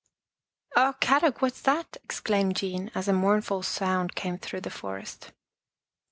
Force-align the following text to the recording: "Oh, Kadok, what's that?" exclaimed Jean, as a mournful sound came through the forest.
"Oh, 0.75 0.95
Kadok, 0.99 1.43
what's 1.43 1.61
that?" 1.61 1.95
exclaimed 2.03 2.55
Jean, 2.55 2.89
as 2.95 3.07
a 3.07 3.13
mournful 3.13 3.61
sound 3.61 4.15
came 4.15 4.39
through 4.39 4.61
the 4.61 4.71
forest. 4.71 5.31